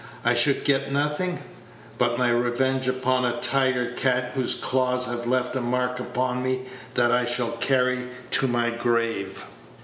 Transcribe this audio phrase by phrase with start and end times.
[0.25, 1.37] I should get nothing
[1.99, 6.63] but my revenge upon a tiger cat whose claws have left a mark upon me
[6.95, 9.45] that I shall carry to my grave."